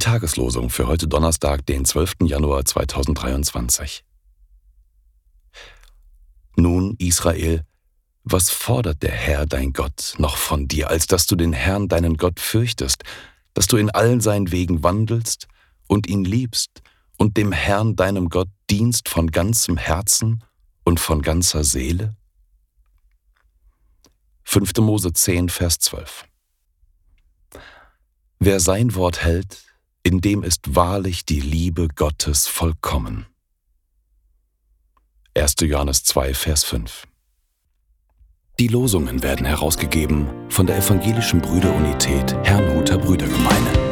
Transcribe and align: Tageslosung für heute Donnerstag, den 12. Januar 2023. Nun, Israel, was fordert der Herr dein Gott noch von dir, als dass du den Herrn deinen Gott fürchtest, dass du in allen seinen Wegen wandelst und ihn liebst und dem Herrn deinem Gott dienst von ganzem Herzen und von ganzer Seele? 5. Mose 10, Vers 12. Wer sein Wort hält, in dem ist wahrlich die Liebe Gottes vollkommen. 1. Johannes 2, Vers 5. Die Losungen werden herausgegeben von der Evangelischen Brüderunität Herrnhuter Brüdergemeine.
Tageslosung 0.00 0.70
für 0.70 0.88
heute 0.88 1.06
Donnerstag, 1.06 1.64
den 1.66 1.84
12. 1.84 2.14
Januar 2.22 2.64
2023. 2.64 4.02
Nun, 6.56 6.96
Israel, 6.98 7.64
was 8.24 8.50
fordert 8.50 9.04
der 9.04 9.12
Herr 9.12 9.46
dein 9.46 9.72
Gott 9.72 10.14
noch 10.18 10.36
von 10.36 10.66
dir, 10.66 10.90
als 10.90 11.06
dass 11.06 11.26
du 11.26 11.36
den 11.36 11.52
Herrn 11.52 11.86
deinen 11.86 12.16
Gott 12.16 12.40
fürchtest, 12.40 13.04
dass 13.54 13.68
du 13.68 13.76
in 13.76 13.88
allen 13.88 14.20
seinen 14.20 14.50
Wegen 14.50 14.82
wandelst 14.82 15.46
und 15.86 16.08
ihn 16.08 16.24
liebst 16.24 16.82
und 17.18 17.36
dem 17.36 17.52
Herrn 17.52 17.94
deinem 17.94 18.30
Gott 18.30 18.48
dienst 18.68 19.08
von 19.08 19.30
ganzem 19.30 19.76
Herzen 19.76 20.42
und 20.82 20.98
von 20.98 21.22
ganzer 21.22 21.62
Seele? 21.62 22.16
5. 24.42 24.72
Mose 24.78 25.12
10, 25.12 25.50
Vers 25.50 25.78
12. 25.78 26.24
Wer 28.42 28.58
sein 28.58 28.94
Wort 28.94 29.22
hält, 29.22 29.64
in 30.02 30.22
dem 30.22 30.42
ist 30.42 30.74
wahrlich 30.74 31.26
die 31.26 31.40
Liebe 31.40 31.88
Gottes 31.94 32.46
vollkommen. 32.46 33.26
1. 35.36 35.56
Johannes 35.60 36.04
2, 36.04 36.32
Vers 36.32 36.64
5. 36.64 37.06
Die 38.58 38.68
Losungen 38.68 39.22
werden 39.22 39.44
herausgegeben 39.44 40.26
von 40.48 40.66
der 40.66 40.78
Evangelischen 40.78 41.42
Brüderunität 41.42 42.34
Herrnhuter 42.42 42.96
Brüdergemeine. 42.96 43.89